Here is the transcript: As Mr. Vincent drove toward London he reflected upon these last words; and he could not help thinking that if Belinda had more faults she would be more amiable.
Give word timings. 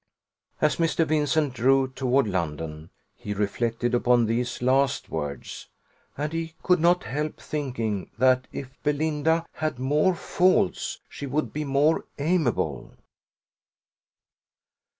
As 0.61 0.77
Mr. 0.77 1.05
Vincent 1.05 1.53
drove 1.53 1.93
toward 1.93 2.25
London 2.25 2.89
he 3.13 3.35
reflected 3.35 3.93
upon 3.93 4.25
these 4.25 4.59
last 4.59 5.11
words; 5.11 5.67
and 6.17 6.33
he 6.33 6.55
could 6.63 6.79
not 6.79 7.03
help 7.03 7.39
thinking 7.39 8.09
that 8.17 8.47
if 8.51 8.81
Belinda 8.81 9.45
had 9.53 9.77
more 9.77 10.15
faults 10.15 11.01
she 11.07 11.27
would 11.27 11.53
be 11.53 11.65
more 11.65 12.03
amiable. 12.17 12.95